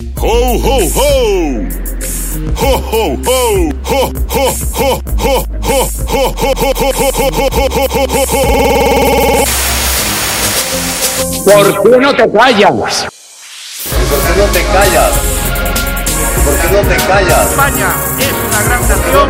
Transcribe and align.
¡Ho, 0.00 0.26
ho, 0.26 0.78
ho! 0.78 1.10
¡Ho, 2.60 2.72
ho, 2.92 3.18
ho! 3.26 3.72
¿Por 11.44 11.82
qué 11.82 11.98
no 11.98 12.14
te 12.14 12.30
callas? 12.32 13.06
¿Por 14.08 14.20
qué 14.20 14.32
no 14.36 14.46
te 14.52 14.62
callas? 14.64 15.12
¿Por 16.44 16.54
qué 16.56 16.68
no 16.70 16.80
te 16.88 16.96
callas? 17.06 17.50
España 17.50 17.90
es 18.18 18.32
una 18.48 18.62
gran 18.62 18.80
nación. 18.88 19.21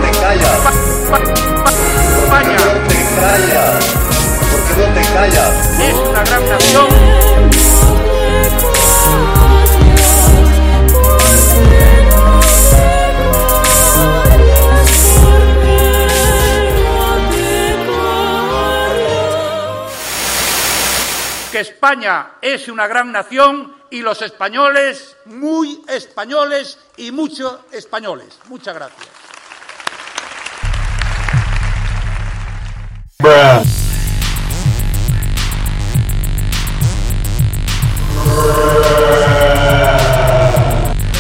Que 21.53 21.61
España 21.61 22.37
es 22.41 22.67
una 22.69 22.87
gran 22.87 23.13
nación 23.13 23.77
y 23.91 24.01
los 24.01 24.23
españoles 24.23 25.19
muy 25.27 25.83
españoles 25.87 26.79
y 26.97 27.13
muchos 27.13 27.59
españoles. 27.71 28.39
Muchas 28.47 28.75
gracias. 28.75 29.07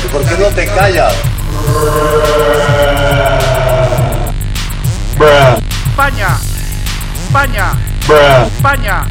¿Y 0.02 0.08
por 0.08 0.24
qué 0.26 0.36
no 0.38 0.48
te 0.54 0.66
callas? 0.68 1.14
España, 5.90 6.38
España, 7.26 7.91
España 8.08 9.06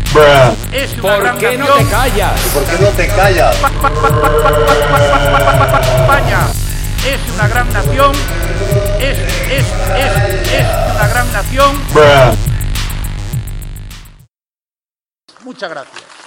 es 0.73 0.97
una 0.97 1.17
gran 1.17 1.36
nación. 1.36 1.89
callas? 1.89 2.45
¿Y 2.45 2.50
por 2.50 2.64
qué 2.66 2.78
no 2.84 2.89
te 2.89 3.08
callas? 3.08 3.56
España 6.02 6.47
es 7.08 7.34
una 7.34 7.47
gran 7.47 7.72
nación. 7.72 8.12
Es, 9.00 9.17
es, 9.17 9.66
es, 9.95 10.52
es 10.52 10.67
una 10.94 11.08
gran 11.08 11.31
nación. 11.31 11.81
Muchas 15.44 15.69
gracias. 15.69 16.21